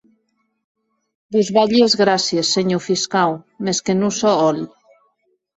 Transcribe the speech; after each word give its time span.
Vos 1.35 1.51
balhi 1.57 1.83
es 1.87 1.97
gràcies, 2.01 2.55
senhor 2.57 2.83
fiscau, 2.87 3.37
mès 3.69 3.83
que 3.89 3.97
non 4.01 4.19
sò 4.21 4.37
hòl. 4.47 4.65